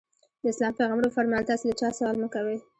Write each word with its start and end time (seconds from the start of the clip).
د 0.41 0.43
اسلام 0.51 0.73
پیغمبر 0.79 1.05
وفرمایل 1.07 1.47
تاسې 1.49 1.65
له 1.69 1.75
چا 1.81 1.89
سوال 1.97 2.15
مه 2.21 2.27
کوئ. 2.35 2.57